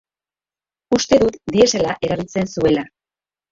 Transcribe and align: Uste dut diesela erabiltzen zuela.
Uste 0.97 1.19
dut 1.25 1.37
diesela 1.57 1.93
erabiltzen 2.09 2.53
zuela. 2.57 2.89